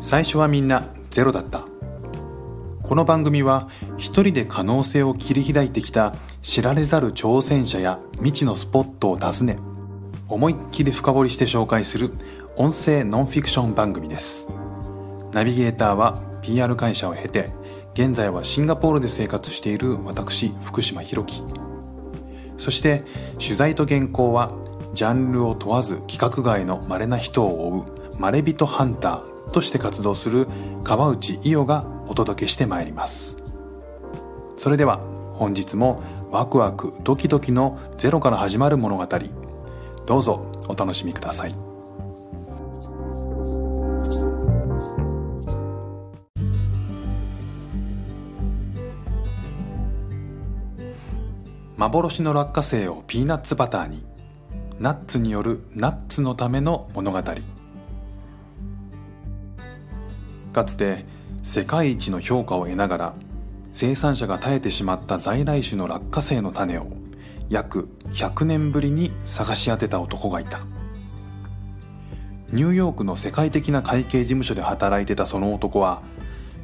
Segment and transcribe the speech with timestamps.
[0.00, 1.66] 最初はみんなゼロだった。
[2.82, 3.68] この番組は
[3.98, 9.58] 一人で可能性を切り開いてきた知られざる挑戦者や未知のスポットを訪ね
[10.26, 12.10] 思いっきり深掘りして紹介する
[12.56, 14.48] 音声ノンフィクション番組です。
[15.32, 17.52] ナビゲーターは PR 会社を経て
[17.92, 21.42] 現在はシンガポールで生活している私福島博樹。
[22.56, 24.50] そして取材と原稿は
[24.94, 30.46] ジャンルを問わず規格外の稀な人を追うまれびとハンターとして活動する
[30.84, 33.42] 川内伊代がお届けしてまいります。
[34.56, 35.00] それでは
[35.34, 39.06] 本日もワクワクドキドキのゼロから始まる物語
[40.06, 41.54] どうぞお楽しみください。
[51.76, 54.04] 幻の落花生をピーナッツバターに。
[54.78, 57.22] ナッツによるナッツのための物語。
[60.52, 61.04] かつて
[61.42, 63.14] 世界一の評価を得ながら
[63.72, 66.88] 生産者が絶えてしまった在来種の落花生の種を
[67.48, 70.60] 約100年ぶりに探し当てた男がいた。
[72.52, 76.02] ニューヨークの世界的な会計事務所で働いてたその男は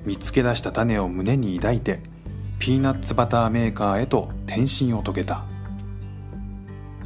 [0.05, 2.01] 見つけ出した種を胸に抱いて
[2.59, 5.45] ピーナッツバターメーカーへと転身を遂げた。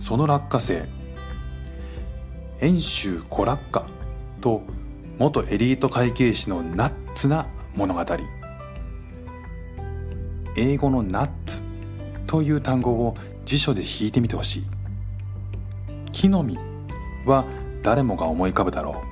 [0.00, 0.88] その落花生
[2.60, 3.86] 遠州コラッカ
[4.40, 4.62] と
[5.20, 8.02] 元エリート会計士のナッツな物語。
[10.56, 11.60] 英語のナッツ
[12.26, 14.64] という単語を辞書で引いてみてほしい。
[16.10, 16.58] 木の実
[17.26, 17.44] は
[17.82, 19.02] 誰もが思い浮かぶだろ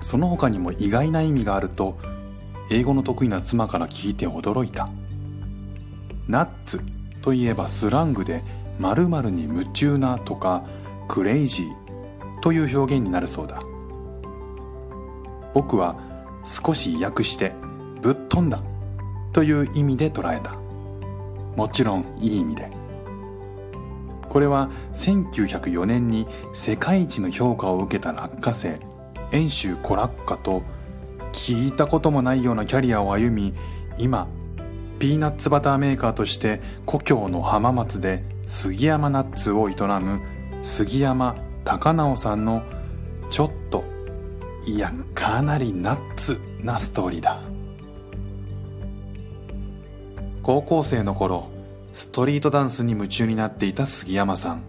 [0.00, 0.04] う。
[0.04, 1.98] その他にも意外な意味があると
[2.70, 4.90] 英語の得意な妻から聞いて驚いた。
[6.28, 6.82] ナッツ
[7.22, 8.44] といえばスラングで
[8.78, 10.66] 〇〇に夢中なとか
[11.08, 13.62] クレイジーという表現になるそうだ。
[15.54, 15.96] 僕は
[16.44, 17.52] 少し訳して
[18.00, 18.62] ぶっ飛んだ
[19.32, 20.54] という意味で捉えた。
[21.56, 22.70] もちろんいい意味で。
[24.28, 28.80] これは1904年に世界一の評価を受けた落花生
[29.30, 30.62] 遠州コラッカと
[31.32, 33.52] 聞いたこともないようなキャリアを歩み
[33.98, 34.28] 今
[34.98, 40.20] ピーナッツバターメーカーとして故郷の浜松で杉山ナッツを営む
[40.62, 42.62] 杉山高直さんの
[43.30, 43.84] ちょっと
[44.64, 47.40] いやかなりナッツなストーリーだ。
[50.42, 51.48] 高校生の頃
[51.92, 54.62] ストリートダンスに夢中になっていた杉山さん。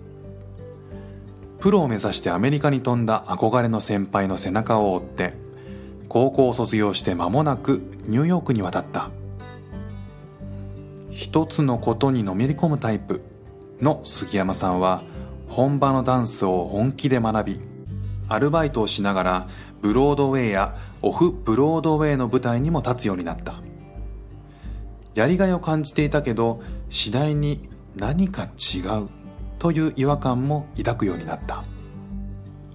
[1.60, 5.34] プロを目指してアメリカに飛んだ憧れの先輩の背中を追って
[6.10, 9.12] 高校を卒業して間もなくニューヨークに渡った。
[11.12, 13.22] 一つのことにのめり込むタイプ
[13.80, 15.04] の杉山さんは
[15.48, 17.60] 本場のダンスを本気で学び
[18.28, 19.48] アルバイトをしながら
[19.84, 23.62] ブロードウェイやオフブロードウェイの舞台にも立つようになった。
[25.14, 29.10] やりがいを感じていたけど次第に何か違う
[29.60, 31.66] という違和感も抱くようになった。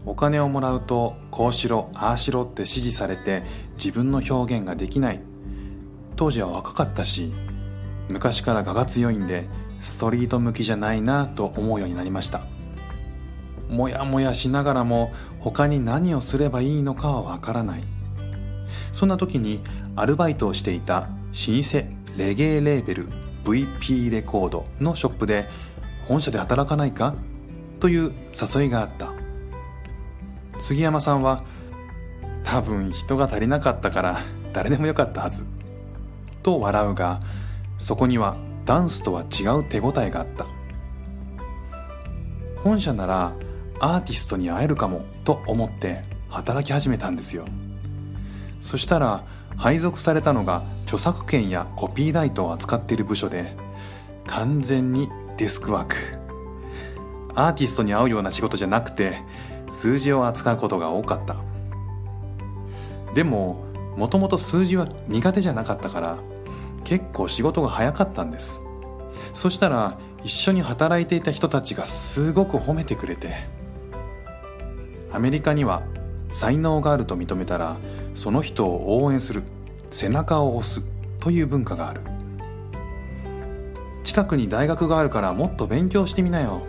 [0.05, 3.43] お金をもらうとこうしろああしろって指示されて
[3.79, 5.21] 自分の表現ができない。
[6.15, 7.33] 当時は若かったし
[8.11, 9.49] 昔から我が強いんで
[9.81, 12.58] ストリート向きじゃないなと思うようになりました。
[13.69, 17.85] もやもやしながらも他に何をすればいいのかはわからない。
[18.93, 19.61] そんな時に
[19.95, 21.07] アルバイトをしていた老
[21.63, 21.87] 舗
[22.17, 23.09] レゲエレーベル
[23.45, 25.47] VP レコードのショップで
[26.09, 27.15] 本社で働かないか？
[27.81, 29.13] という誘いがあった。
[30.61, 31.45] 杉山さんは
[32.43, 34.21] 多分人が足りなかったから
[34.53, 35.45] 誰でもよかったはず
[36.43, 37.21] と笑うが
[37.79, 40.47] そこにはダンスとは違う手応えがあった
[42.65, 43.35] 本社なら
[43.81, 47.47] アーティストに会えるかもと思って働き始めたんですよ。
[48.61, 49.25] そしたら
[49.57, 53.57] 配属されたのが著作権やコピーライトを扱っている部署で
[54.27, 55.97] 完全にデスクワーク。
[57.35, 59.23] アーティストに会うような仕事じゃなくて
[59.71, 61.37] 数字を扱うことが多かった。
[63.15, 63.65] でも
[63.97, 66.19] もともと数字は苦手じゃなかったから
[66.85, 68.63] 結構仕事が早かったんです。
[69.35, 73.35] そしたら一緒に働いていた人たちがすごく褒めてくれて
[75.13, 75.83] アメリカには
[76.31, 77.77] 才能があると認めたら
[78.15, 79.43] その人を応援する
[79.91, 80.83] 背中を押す
[81.21, 82.01] という文化がある。
[84.05, 86.63] 近くに大学があるからもっと勉強してみなよ。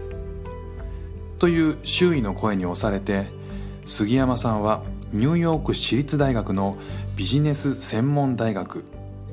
[1.40, 3.28] という周囲の声に押されて
[3.86, 4.84] 杉山さんは
[5.14, 6.78] ニューヨーク市立大学の
[7.16, 8.84] ビジネス専門大学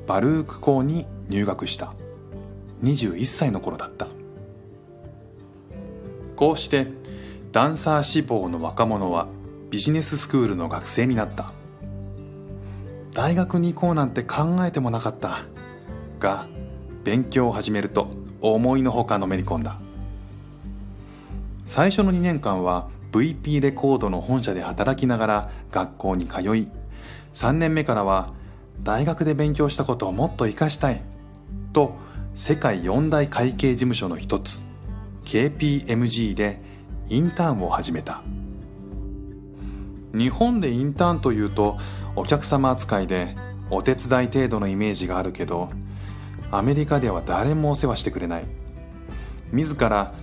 [0.07, 1.93] バルーク校に入学した。
[2.83, 4.07] 21歳の頃だった。
[6.35, 6.87] こうして
[7.57, 9.27] ダンサー志望の若者は
[9.71, 11.53] ビジネススクールの学生になった。
[13.13, 15.39] 大学に行こうなんて考えてもなかった。
[16.19, 16.45] が
[17.03, 18.11] 勉強を始めると
[18.41, 19.79] 思いのほかのめり込んだ。
[21.65, 26.69] 最初の2年間は VP レコードの本社で働きながら学校に通い
[27.33, 28.35] 3年目からは
[28.83, 31.01] 大学で勉強したことをもっと活かしたい
[31.73, 31.95] と
[32.35, 34.61] 世界四大会計事務所の一つ
[35.25, 36.66] KPMG で
[37.09, 38.21] インターンを始めた。
[40.13, 41.77] 日本でインターンというと
[42.15, 43.35] お客様扱いで
[43.69, 45.69] お手伝い程度のイメージがあるけど
[46.51, 48.45] アメリカでは誰もお世話してくれない。
[49.51, 50.13] 自ら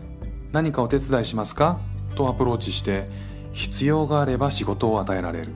[0.53, 1.79] 何かお手伝いしますか？
[2.17, 3.09] とアプローチして
[3.53, 5.49] 必要があれば仕事を与えられる。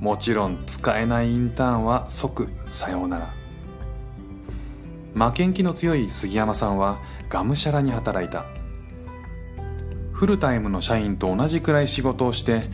[0.00, 3.26] もちろん使えないインターンは即さようなら。
[5.14, 8.44] 負けん気の強い杉山さんはがむしゃらに働いた。
[10.16, 12.70] フルタイムの社員と同じくらい仕事をして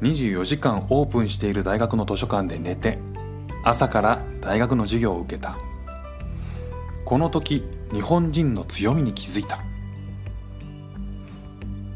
[0.00, 2.98] 24時間オープンしている大学の図書館で寝て
[3.64, 5.58] 朝から大学の授業を受けた。
[7.04, 9.58] この時日本人の強みに気づいた。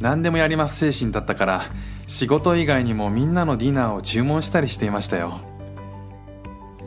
[0.00, 1.62] 何でもやります精神だったから
[2.06, 5.40] 仕事以外にもみんなのディナーを注文したりしていましたよ。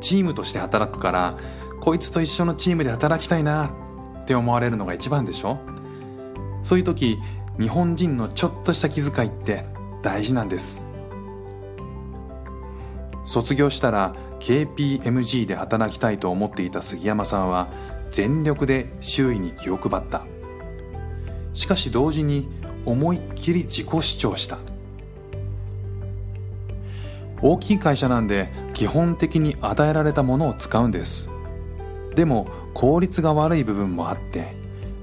[0.01, 1.37] チームとして働くから
[1.81, 3.71] こいつと一緒のチームで働きたいな
[4.21, 5.57] って思われるのが一番でしょ？
[6.61, 7.17] そういう時
[7.59, 9.65] 日本人のちょっとした気遣いって
[10.01, 10.83] 大事なんです。
[13.25, 17.69] 卒業したら KPMG で働きたいと思っていた杉山さんは
[18.11, 20.25] 全力で周囲に気を配った。
[21.53, 22.47] しかし同時に
[22.85, 24.57] 思いっきり自己主張した。
[27.41, 31.29] 大きい会社なんで基本的に与えられたものを使うんです。
[32.15, 34.55] でも効率が悪い部分もあって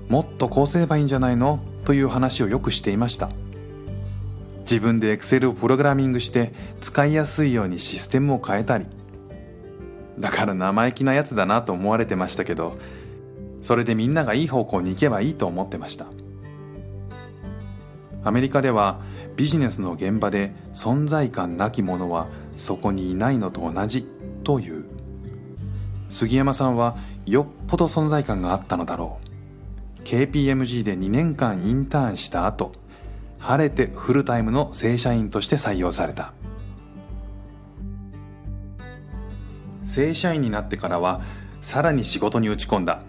[0.09, 1.61] もっとこうすればいいんじゃないの？
[1.91, 3.31] という話をよくしていました。
[4.61, 8.87] 自分で Excel をプログラミングして使いやすいようにシステムを変えたり。
[10.17, 12.79] だから生意気なやつだなと思われてましたけど
[13.61, 16.07] それでみんながいい方向に行けばいいと思ってました。
[18.23, 19.01] アメリカでは
[19.35, 24.07] ビジネスの現場で存在感なき者はそこにいないのと同じ
[24.45, 24.85] という。
[26.09, 29.30] 杉山さんはよっぽど存在感があったのだろう。
[30.05, 32.73] KPMG で2年間インターンした後
[33.39, 36.33] 晴れてフルタイムの正社員として採用された。
[39.85, 41.23] 正社員になってからは
[41.63, 43.03] さらに仕事に打ち込んだ。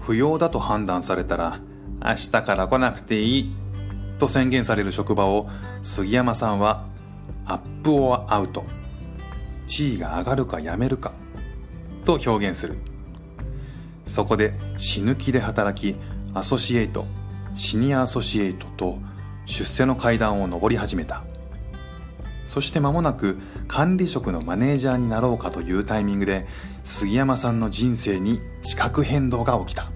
[0.00, 1.60] 不要だと判断されたら
[2.02, 3.56] 明日から来なくていい
[4.18, 5.48] と宣言される職場を
[5.82, 6.86] 杉山さんは
[7.44, 8.64] アップオアアウト。
[9.66, 11.12] 地位が上がるかやめるか
[12.04, 12.78] と表現する。
[14.06, 15.96] そこで死ぬ気で働き
[16.32, 17.06] アソシエイト
[17.54, 18.98] シニアアソシエイトと
[19.46, 21.24] 出世の階段を上り始めた。
[22.46, 23.38] そして間もなく
[23.68, 26.46] 管理職のマネージャーになろうかというタイミングで
[26.84, 29.90] 杉山さんの人生に地殻変動が起きた。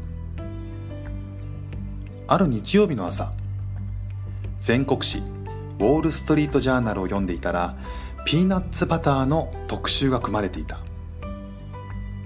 [2.27, 3.33] ある日曜日の朝
[4.59, 7.77] 全国紙ウォール・ストリート・ジャーナルを読んでいたら
[8.25, 10.81] ピーナッツバターの特集が組まれていた。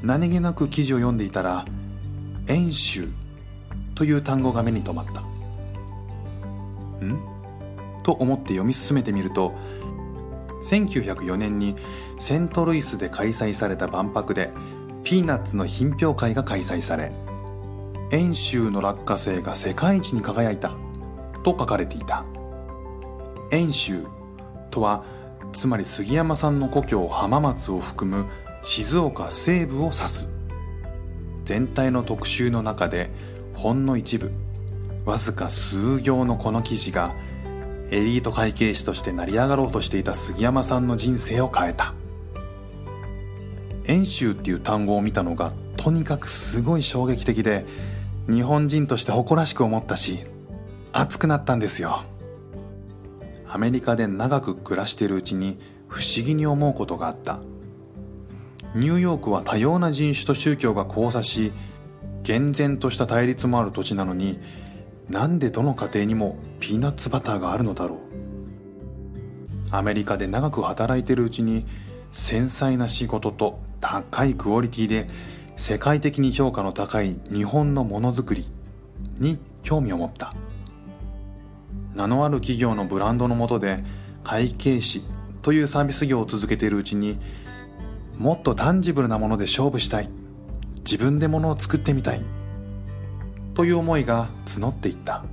[0.05, 1.65] 何気なく記事を読んでいたら
[2.47, 3.09] 「演習」
[3.97, 5.23] という単語が目に留まった。
[7.05, 7.19] ん？
[8.03, 9.55] と思って読み進めてみると
[10.63, 11.75] 1904年に
[12.19, 14.53] セントルイスで開催された万博で
[15.05, 17.11] ピーナッツの品評会が開催され
[18.11, 20.73] 遠州の落花生が世界一に輝いた
[21.43, 22.27] と書かれていた。
[23.51, 24.05] 遠州
[24.71, 25.03] とは
[25.53, 28.27] つまり杉山さんの故郷浜松を含む
[28.65, 30.27] 静岡西部を指す。
[31.45, 33.11] 全体の特集の中で
[33.53, 34.33] ほんの一部
[35.05, 37.15] わずか数行のこの記事が
[37.91, 41.93] エリート会計士として成り上がろうとしていた杉山さんの人生を変えた。
[43.85, 47.67] 遠州っていう単語を見たのがとにかくすごい衝撃的で
[48.31, 50.21] 日本人として誇らしく思ったし
[50.91, 52.03] 熱くなったんですよ。
[53.47, 57.41] アメリカで長く暮らしているうちに不思議に思うことがあった。
[58.75, 61.53] ニューヨークは多様な人種と宗教が交差し
[62.23, 64.41] 厳然とした対立もある土地なのに
[65.09, 67.99] なんでどの家庭にもピーナッツバターがあるのだろう。
[69.71, 71.67] アメリカで長く働いているうちに
[72.13, 75.09] 繊細な仕事と高いクオリティで
[75.57, 78.49] 世界的に評価の高い日本のものづくり
[79.19, 80.33] に興味を持った。
[81.95, 83.85] 名のある企業のブランドのもとで
[84.25, 85.03] 会計士
[85.43, 87.19] というサービス業を続けているうちに
[88.19, 90.09] もっとタンジブルなもので勝負したい。
[90.79, 92.23] 自分で物を作ってみたい。
[93.55, 95.25] という思いが募っていった。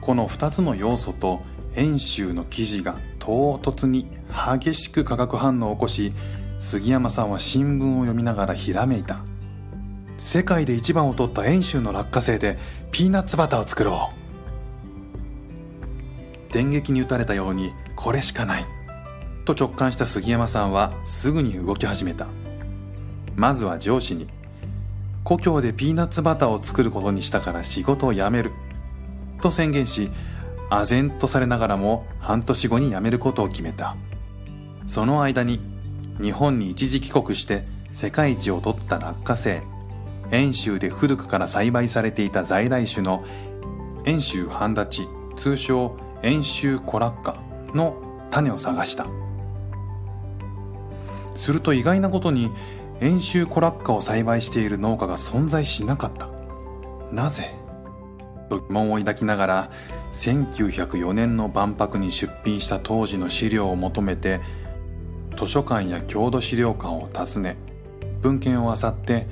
[0.00, 1.42] この2つの要素と
[1.74, 6.12] 演習の記事が唐突に激しく化学反応を起こし
[6.58, 9.20] 杉山さんは新聞を読みながらひらめいた。
[10.16, 12.58] 世界で一番を取った遠州の落花生で
[12.90, 14.10] ピーナッツバターを作ろ
[16.50, 16.52] う。
[16.52, 18.77] 電撃に打たれたようにこれしかない。
[19.54, 22.26] と直感した杉山さんはすぐに動き始めた。
[23.34, 24.28] まずは上司に
[25.24, 28.50] 故郷でピーナッツバターを作ることにしたから仕事を辞める
[29.40, 30.10] と宣言し
[30.70, 33.96] 唖然とされながらも半年後に辞めることを決めた。
[34.86, 35.60] その間に
[36.20, 39.62] 日本に一時帰国して世界一を取った落花生
[40.30, 43.24] 遠州で古くから栽培されていた在来種の
[44.04, 47.40] 遠州半立ち通称遠州コラッカ
[47.74, 47.96] の
[48.30, 49.06] 種を探した。
[51.40, 52.50] すると意外なことに
[53.00, 56.28] 遠州コラッカを栽培している農家が存在しなかった。
[57.12, 57.54] なぜ？
[58.48, 59.70] と疑問を抱きながら
[60.12, 64.40] 1904年の万博に出品した当時の資料を求めて
[65.38, 67.56] 図書館や郷土資料館を訪ね
[68.22, 69.26] 文献を漁って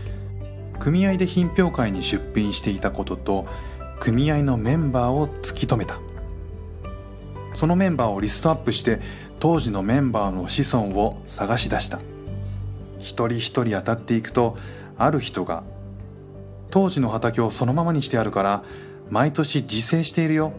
[0.78, 3.46] 組合で品評会に出品していたことと
[3.98, 5.98] 組合のメンバーを突き止めた。
[7.56, 9.00] そのメンバーをリストアップして
[9.40, 12.00] 当時のメンバーの子孫を探し出した。
[13.00, 14.56] 一人一人当たっていくと
[14.98, 15.62] ある人が
[16.70, 18.62] 当時の畑をそのままにしてあるから
[19.10, 20.52] 毎年自生しているよ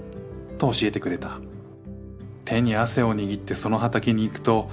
[0.57, 1.39] と教えてくれた。
[2.45, 4.69] 手に汗を握ってその畑に行くと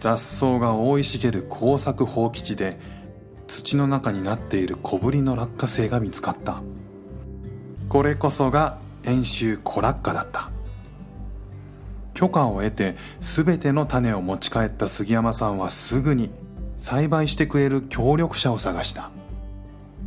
[0.00, 2.78] 雑草が生い茂る耕作放棄地で
[3.48, 6.62] 土の中になっている小ぶりの落花生が見つかった。
[7.88, 10.50] これこそが遠州コラッカだった。
[12.16, 16.30] 許可を得て全ての種を持ち帰った杉山さんはすぐに
[16.78, 19.10] 栽培してくれる協力者を探した。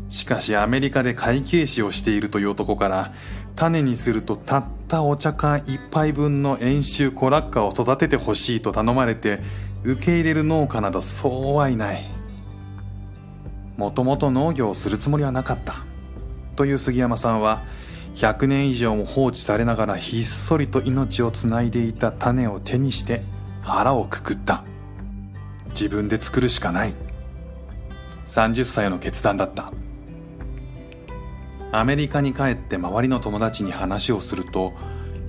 [0.10, 3.14] しかしアメリカで会計士をしているという男から
[3.56, 9.40] 種にするとたったお茶缶一杯分の遠州コラッカを育ててほしいと頼まれて
[9.84, 12.10] 受け入れる農家などそうはいない。
[13.78, 15.76] もともと農業をするつもりはなかった。
[16.56, 17.62] という杉山さんは
[18.20, 23.24] 100年以上も放置されながらひっそりと命をつないでいた種を手にして
[23.62, 24.66] 腹をくくった。
[25.70, 26.94] 自分で作るしかない。
[28.28, 29.72] 30歳の決断だった。
[31.72, 34.74] アメリカに帰って周りの友達に話をすると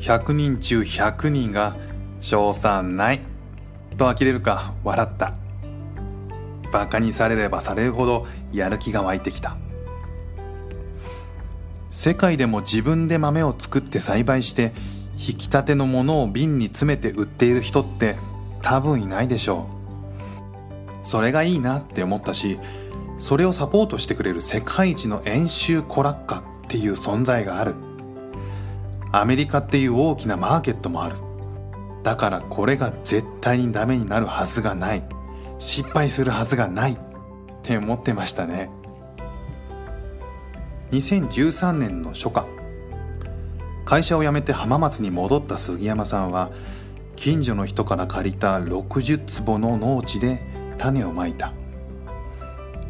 [0.00, 1.76] 100人中100人が
[2.18, 3.20] 「賞賛ない」
[3.98, 5.34] と呆れるか笑った。
[6.72, 9.56] バカにされればされるほどやる気が湧いてきた。
[11.90, 14.72] 世界でも自分で豆を作って栽培して
[15.16, 18.16] 引きたてのものを瓶に詰めて売っている人って
[18.62, 21.06] 多分いないでしょう。
[21.06, 22.58] それがいいなって思ったし
[23.18, 27.74] それをサポートしてくれる世界一の演習コラッカっていう存在がある。
[29.12, 31.16] アメリカっていう大きなマーケットもある。
[32.02, 35.04] だからこれが絶対にダメになるはずがない。
[35.58, 36.98] 失敗するはずがないっ
[37.62, 38.70] て思ってましたね。
[40.92, 42.46] 2013年の初夏。
[43.84, 46.50] 会社を辞めて浜松に戻った杉山さんは
[47.14, 50.42] 近所の人から借りた60坪の農地で
[50.78, 51.52] 種をまいた。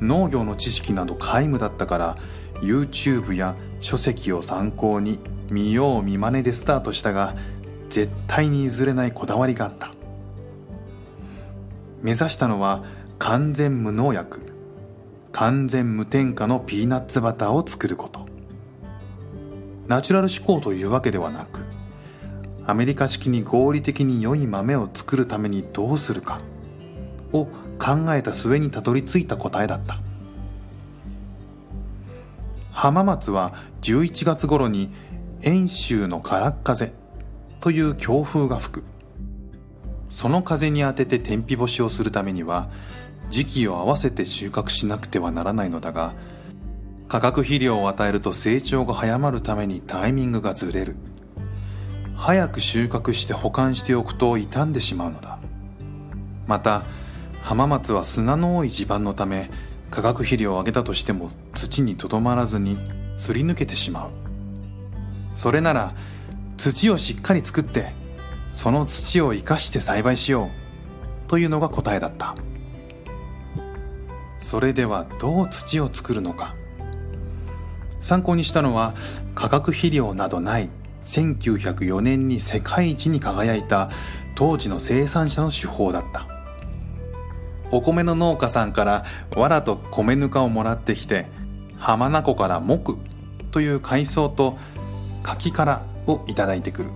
[0.01, 2.17] 農業の知識など皆無だったから
[2.63, 5.19] YouTube や書籍を参考に
[5.51, 7.35] 見よう見まねでスタートしたが
[7.91, 9.93] 絶対に譲れないこだわりがあった。
[12.01, 12.83] 目指したのは
[13.19, 14.50] 完全無農薬。
[15.33, 18.27] 完全無添加のピーナッツバターを作ること。
[19.87, 21.65] ナチュラル思考というわけではなく
[22.65, 26.41] アメリカ式に合理的に良い豆を作るためにどうするか
[27.33, 27.47] を
[27.79, 29.99] 考えた末にたどり着いた答えだった。
[32.71, 34.93] 浜松は11月頃に
[35.43, 36.93] 遠州の空っ風
[37.59, 38.85] という強風が吹く。
[40.11, 42.71] その風に当てて天日干しをするためには
[43.31, 46.15] 時期を合わせて収穫しなくてはならないのだが
[47.09, 50.95] 化学肥料を与えると成長が早まるためにタイミングがずれる。
[52.17, 55.39] 早く収穫して保管しておくと傷んでしまうのだ。
[56.47, 56.85] また
[57.43, 59.51] 浜松は砂の多い地盤のため
[59.91, 62.77] 化学肥料をあげたとしても土にとどまらずに
[63.17, 64.11] すり抜けてしまう。
[65.35, 65.95] それなら
[66.59, 67.93] 土をしっかり作って
[68.51, 70.51] その土を生かして栽培しよ
[71.25, 72.37] うというのが答えだった。
[74.41, 76.57] それではどう土を作るのか？
[78.01, 78.95] 参考にしたのは
[79.35, 80.71] 化学肥料などない
[81.03, 83.91] 1904年に世界一に輝いた
[84.35, 86.27] 当時の生産者の手法だった。
[87.71, 89.05] お米の農家さんから
[89.37, 91.27] 藁と米ぬかをもらってきて
[91.79, 92.99] 浜名湖から木
[93.53, 94.59] という海藻と
[95.23, 96.91] 柿殻をいただいてくる。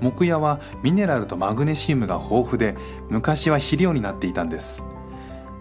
[0.00, 2.76] 木屋はミネラルとマグネシウムが豊富で
[3.10, 4.82] 昔は肥料になっていたんです。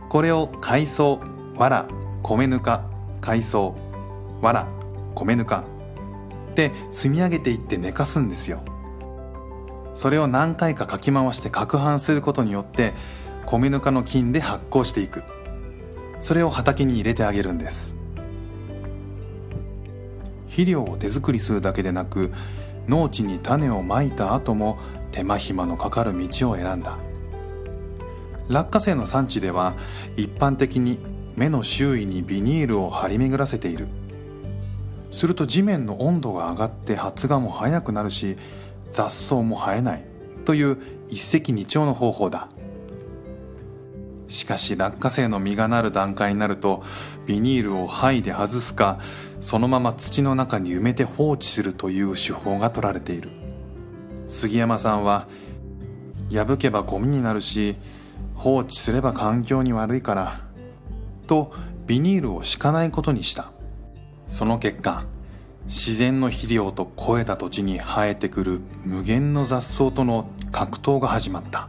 [0.09, 1.19] これを海藻
[1.55, 1.87] 藁
[2.23, 2.83] 米ぬか
[3.21, 3.75] 海藻
[4.41, 4.67] 藁
[5.15, 5.63] 米ぬか。
[6.55, 8.61] で積み上げていって寝かすんですよ。
[9.93, 12.93] それを何回かかき回して攪拌することによって
[13.45, 15.23] 米ぬかの菌で発酵していく。
[16.19, 17.95] それを畑に入れてあげるんです。
[20.47, 22.31] 肥料を手作りするだけでなく
[22.87, 24.79] 農地に種をまいた後も
[25.11, 26.97] 手間暇のかかる道を選んだ。
[28.49, 29.75] 落花生の産地では
[30.17, 30.99] 一般的に
[31.35, 33.87] 芽の周囲にビニールを張り巡らせている。
[35.11, 38.37] すると地面の温度が上がって発芽も早くなるし
[38.91, 40.03] 雑草も生えない。
[40.45, 40.77] という
[41.09, 42.49] 一石二鳥の方法だ。
[44.27, 46.83] しかし落花生の実がなる段階になると
[47.25, 48.99] ビニールを剥いで外すか
[49.41, 53.29] そのまま土の中に埋めて放置するという手法が取られている。
[54.27, 55.27] 杉山さんは
[56.31, 57.75] 破けばゴミになるし
[58.39, 60.41] 放置すれば環境に悪いから
[61.27, 61.51] と
[61.85, 63.51] ビニールを敷かないことにした。
[64.29, 65.03] その結果
[65.65, 71.67] 自然の肥料と肥えた土地に生えてくる無限の雑草との格闘が始まった。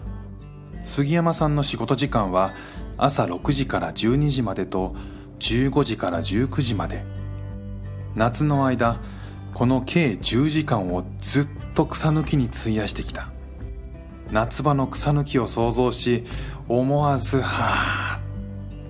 [0.83, 2.53] 杉山さんの仕事時間は
[2.97, 4.95] 朝6時から12時までと
[5.41, 7.05] 15時から19時まで。
[8.15, 9.00] 夏の間
[9.55, 13.29] この計10時間をずっと草抜きに費やしてきた。
[14.33, 16.25] 夏場の草抜きを想像し
[16.79, 18.21] 思わずはあ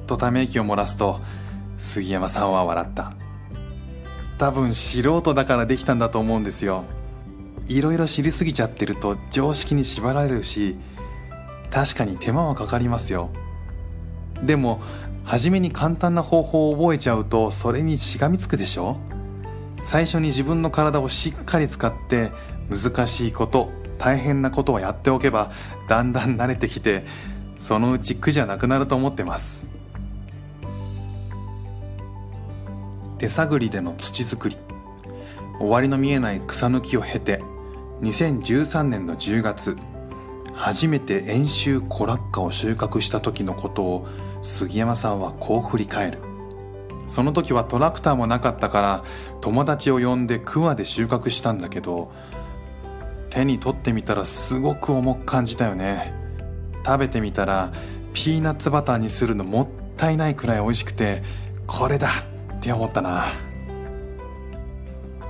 [0.06, 1.18] とため息を漏らすと
[1.78, 3.14] 杉山さんは笑った。
[4.36, 6.84] 多分素人だからできたんだと思うんですよ。
[7.68, 10.76] いろいろ知りすぎちゃってると常識に縛られるし
[11.70, 13.30] 確かに手間はかかりますよ。
[14.42, 14.82] でも
[15.24, 18.98] 初めに簡単な方法を覚えちゃうとそれにしがみつくでしょ？
[19.82, 22.30] 最初に自分の体をしっかり使って
[22.68, 25.50] 難しいこと大変なことをやっておけば
[25.88, 27.04] だんだん慣れてきて
[27.60, 29.68] そのうち苦じゃなくなると思ってます。
[33.18, 34.56] 手探りでの土作り。
[35.60, 37.42] 終わりの見えない草抜きを経て
[38.00, 39.76] 2013年の10月
[40.54, 44.08] 初めて遠州コラッカを収穫した時のことを
[44.42, 46.18] 杉山さんはこう振り返る。
[47.08, 49.04] その時はトラクターもなかったから
[49.42, 52.12] 友達を呼んで桑で収穫したんだけど
[53.30, 56.29] 手に取ってみたらすごく重く感じたよね。
[56.84, 57.72] 食べてみたら
[58.12, 61.22] ピーナッツバターにするのもったいないくらい美味しくて
[61.66, 62.08] これだ
[62.58, 63.26] って思ったな。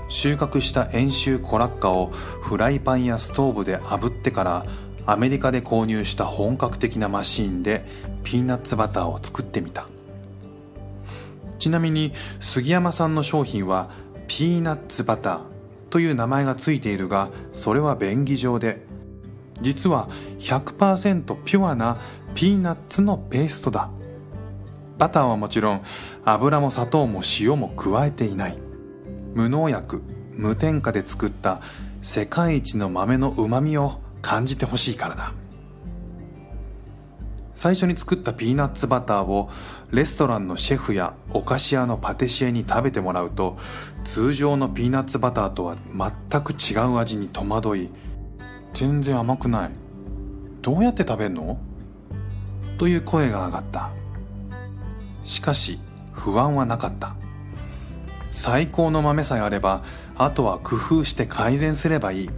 [0.09, 4.67] 収穫した遠州コラッカをフライパンやストーブで炙ってから
[5.07, 7.87] アメリカで購入した本格的なマシーンで
[8.25, 9.87] ピーナッツバターを作ってみた。
[11.59, 13.91] ちなみに杉山さんの商品は
[14.27, 15.41] ピーナッツバター
[15.91, 18.87] という名前がついているがそれは便宜上で
[19.61, 21.99] 実は100%ピュアな
[22.35, 23.91] ピーナッツのペーストだ。
[24.99, 25.83] バターはもちろん
[26.25, 28.59] 油も砂糖も塩も加えていない。
[29.35, 30.03] 無農薬
[30.35, 31.61] 無添加で作った
[32.03, 35.33] 世界一の豆のうまみを感じてほしいからだ。
[37.61, 39.51] 最初に作ったピーナッツバターを
[39.91, 43.59] レストランのシェフやお菓子屋のパティシエに食べてもらうと
[44.03, 45.77] 通常のピーナッツバターとは
[46.31, 47.91] 全く違う味に戸惑い
[48.73, 49.71] 全然甘くない。
[50.63, 51.59] どうやって食べるの？
[52.79, 53.91] という声が上がった。
[55.25, 55.79] しかし
[56.13, 57.15] 不安はなかった。
[58.33, 59.83] 最高の豆さえあれば
[60.17, 62.31] あとは工夫して改善すればいい。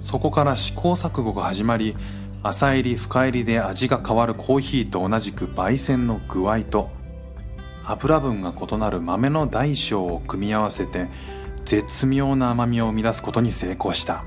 [0.00, 1.96] そこから試行錯誤が始まり
[2.42, 6.90] 浅入り深入りで味が変わるコーヒーと同じく焙煎の具合と
[7.84, 11.08] 油分が異なる豆の大小を組み合わせて
[11.64, 14.24] 絶妙な甘みを生み出すことに成功した。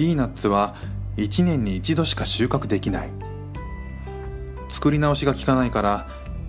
[0.00, 0.76] ピーナッツは
[1.18, 3.10] 1年に一度しか収穫できない。
[4.70, 6.08] 作り直しが効かないから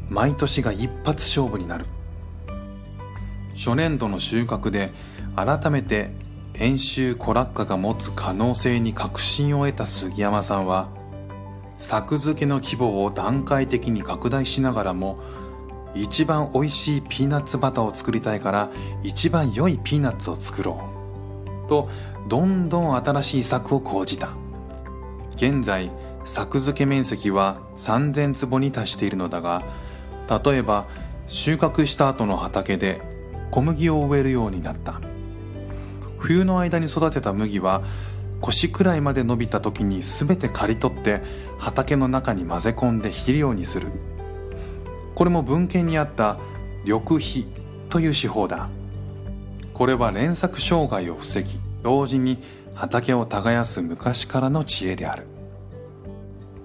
[0.09, 1.85] 毎年が一発勝負になる。
[3.53, 4.93] 初年度の収穫で
[5.35, 6.11] 改めて
[6.53, 10.87] 遠州コラッカが持つ可能性に確信を得た杉山さんは
[11.77, 15.19] 作付けの規模を段階的に拡大しながらも
[15.93, 18.71] 一番おいしいピーナッツバターを作りたいから
[19.03, 20.90] 一番良いピーナッツを作ろう。
[21.71, 21.87] と
[22.27, 24.33] どんどん新しい策を講じた。
[25.37, 25.89] 現在
[26.25, 29.63] 作付け面積は3000坪に達しているのだが
[30.43, 30.85] 例えば
[31.27, 33.01] 収穫した後の畑で
[33.51, 34.99] 小麦を植えるようになった。
[36.17, 37.83] 冬の間に育てた麦は
[38.41, 41.21] 腰くらいまで伸びた時に全て刈り取って
[41.57, 43.87] 畑の中に混ぜ込んで肥料にする。
[45.15, 46.37] これも文献にあった
[46.83, 47.47] 緑肥
[47.89, 48.69] という手法だ。
[49.81, 52.37] これは連作障害を防ぎ同時に
[52.75, 55.25] 畑を耕す昔からの知恵である。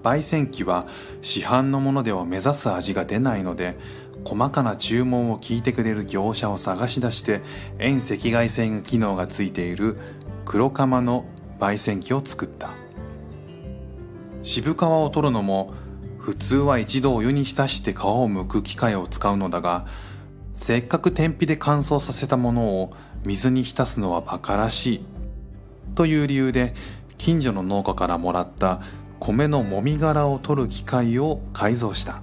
[0.03, 0.85] 焙煎機は
[1.23, 3.75] 市販のものでは目指す味が出ないので
[4.23, 7.41] 細かな注文を聞いてくれる業者を探し出して
[7.79, 9.97] 遠赤外線機能がついている
[10.45, 11.25] 黒釜の
[11.59, 12.69] 焙煎機を作った。
[14.43, 15.73] 渋皮を取るのも
[16.19, 19.87] 普通は一度お湯に浸して皮を剥く機械を使うのだが
[20.53, 22.93] せっかく天日で乾燥させたものを
[23.25, 25.05] 水に浸すのは馬鹿らしい。
[25.95, 26.75] という理由で
[27.17, 28.81] 近所の農家からもらった
[29.19, 32.21] 米のもみ殻を取る機械を改造した。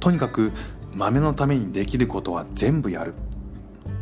[0.00, 0.52] とにかく
[0.94, 3.14] 豆のためにできることは全部やる。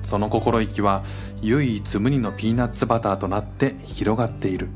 [0.02, 1.04] その心意気は
[1.42, 4.68] 唯一無二のピーナッツバターとなって広がっている。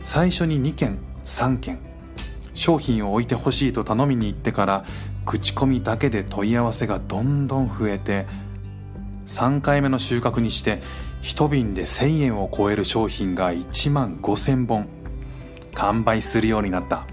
[0.00, 1.78] 最初に2件3件
[2.54, 4.84] 商品を置いてほしいと頼みに行ってから
[5.24, 8.26] 口コミだけで問い合わせがどんどん増えて
[9.26, 10.80] 3回目の収穫にして
[11.22, 14.88] 1瓶で1000円を超える商品が1万5000本
[15.74, 17.06] 完売するようになった。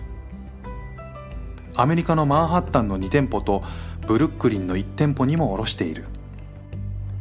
[1.75, 3.63] アメリカのマンハッタンの2店舗と
[4.07, 6.05] ブルックリンの1店舗にも卸している。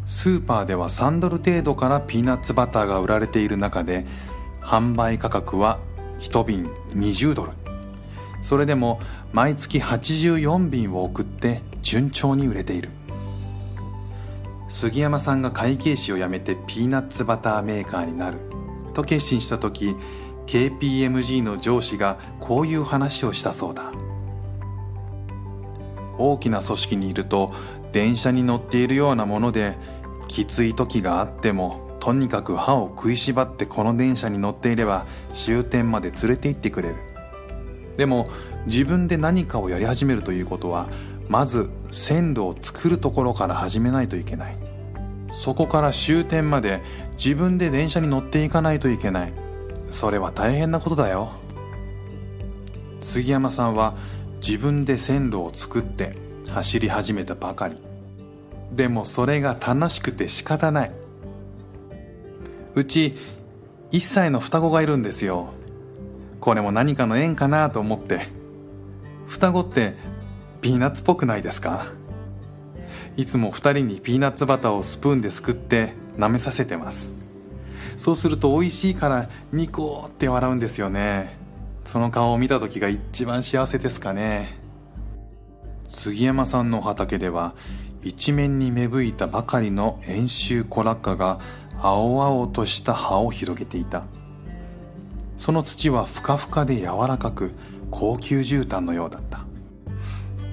[0.05, 4.05] スーパーでは3ドル程度からピーナッツバターが売られている中で
[4.61, 5.79] 販売価格は
[6.21, 7.53] 1瓶20ドル。
[8.43, 9.01] それでも
[9.33, 12.91] 毎月84瓶を送って順調に売れている。
[14.73, 18.39] 杉山さんが会計士を辞めてピーナッツバターメーカーになる。
[18.95, 19.95] と決心した時
[20.47, 23.93] KPMG の上司がこういう話をしたそうだ。
[26.17, 27.53] 大きな組織にいると
[27.93, 29.77] 電車に乗っているようなもので
[30.27, 36.97] きつい時があってもとにかく歯を食いしばってこの電車に乗っていれば終点まで連れて行ってくれる。
[37.99, 38.27] でも
[38.65, 40.89] 自分で何かをやり始めるということは
[41.29, 44.57] まず線路を作るところから始めないといけない。
[45.33, 46.83] そこから終点まで
[47.13, 49.33] 自分で電車に乗っていかないといけない。
[49.91, 51.33] それは大変なことだよ。
[53.01, 53.97] 杉山さんは
[54.37, 56.17] 自分で線路を作って
[56.51, 57.77] 走り始めたばかり。
[58.73, 60.93] でもそれが楽しくて仕方ない。
[62.75, 63.17] うち
[63.91, 65.49] 1歳の双子がいるんですよ。
[66.41, 68.29] これも何かの縁かなと思って。
[69.29, 69.95] 双子って
[70.63, 71.87] ピーナッツっぽくないですか？
[73.17, 77.15] いつも2人にピーナッツバターをスプーンですくって舐めさせてます。
[77.97, 81.37] そうすると美味しいからニコって笑うんですよね。
[81.85, 84.57] その顔を見た時が一番幸せですかね。
[85.89, 87.57] 杉山さんの畑では
[88.05, 91.41] 一面に芽吹いたばかりの遠州コラッカが
[91.81, 94.05] 青々とした葉を広げていた。
[95.37, 97.51] その土はふかふかで柔らかく
[97.91, 99.42] 高級絨毯のようだった。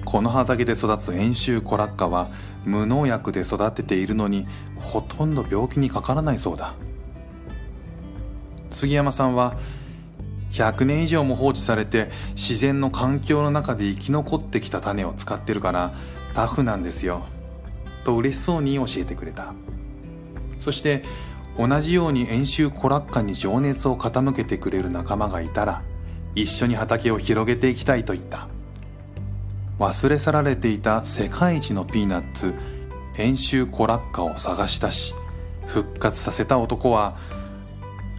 [0.04, 2.28] この畑で育つ遠州コラッカは
[2.64, 6.74] 無農薬で育てているのにほとんど病気にかからないそうだ。
[8.70, 9.56] 杉山さんは
[10.52, 15.92] 100年以上も放置されて自然の環境の中で生き残ってきた種を使ってるから
[16.34, 17.22] タフなんですよ。
[18.04, 19.52] と嬉しそうに教えてくれた。
[20.58, 21.04] そして
[21.58, 25.82] 同じように遠州コラッカに情熱を傾けてくれる仲間がいたら
[26.34, 28.48] 一緒に畑を広げていきたいと言った。
[29.80, 32.54] 忘れ去られていた世界一のピーナッツ
[33.16, 35.14] 遠州コラッカを探し出し
[35.66, 37.16] 復活させた男は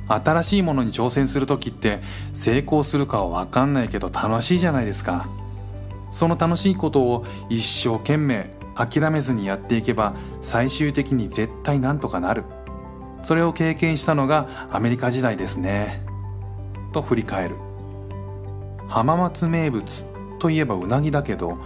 [0.07, 2.01] 新しいものに挑戦する時って
[2.33, 5.29] 成功するかは分かんないけど楽しいじゃないですか。
[6.09, 12.43] その楽しいことを一生懸命諦めずにやっていけば最終的に絶対なんとかなる。
[13.23, 16.03] それを経験したのがアメリカ時代ですね。
[16.91, 17.55] と振り返る。
[18.89, 20.10] 浜松名物
[20.41, 21.57] といえばうなぎだけど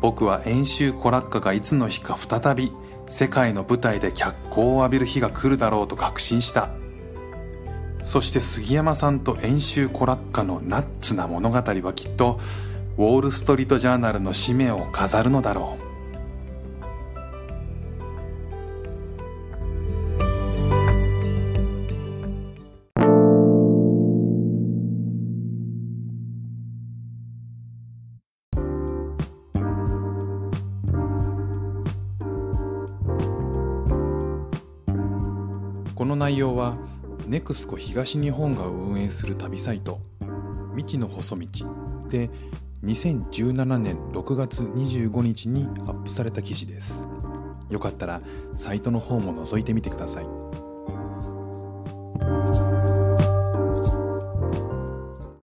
[0.00, 2.72] 僕は演習コラッカがいつの日か再び
[3.06, 6.70] 世界の舞台で脚光を浴びる日が来るだろうと確信した。
[8.02, 12.40] そして杉山さんと演習コラッカのナッツな物語はきっと
[12.96, 15.89] ウォール・ストリート・ジャーナルの使命を飾るのだろう。
[36.30, 36.76] 内容は
[37.28, 39.98] NEXCO 東日本が運営する旅サイト
[40.76, 41.48] 未知の細道
[42.08, 42.30] で
[42.84, 47.08] 2017年6月25日にアップされた記事です。
[47.68, 48.20] よかったら
[48.54, 50.39] サイトの方も覗いてみてください。